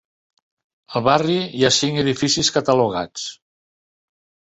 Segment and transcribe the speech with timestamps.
[0.99, 3.31] Al barri hi ha cinc edificis catalogats.